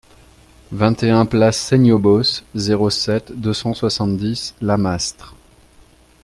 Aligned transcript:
vingt 0.71 1.03
et 1.03 1.11
un 1.11 1.27
place 1.27 1.57
Seignobos, 1.59 2.41
zéro 2.55 2.89
sept, 2.89 3.31
deux 3.39 3.53
cent 3.53 3.75
soixante-dix, 3.75 4.55
Lamastre 4.59 5.35